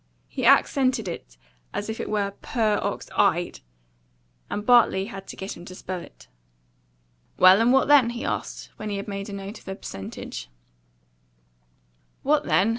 He 0.27 0.45
accented 0.47 1.07
it 1.07 1.37
as 1.75 1.87
if 1.87 1.99
it 1.99 2.09
were 2.09 2.33
purr 2.41 2.79
ox 2.81 3.07
EYED; 3.15 3.59
and 4.49 4.65
Bartley 4.65 5.05
had 5.05 5.27
to 5.27 5.35
get 5.35 5.55
him 5.55 5.63
to 5.65 5.75
spell 5.75 5.99
it. 5.99 6.27
"Well, 7.37 7.61
and 7.61 7.71
what 7.71 7.87
then?" 7.87 8.09
he 8.09 8.25
asked, 8.25 8.71
when 8.77 8.89
he 8.89 8.97
had 8.97 9.07
made 9.07 9.29
a 9.29 9.33
note 9.33 9.59
of 9.59 9.65
the 9.65 9.75
percentage. 9.75 10.49
"What 12.23 12.45
then?" 12.45 12.69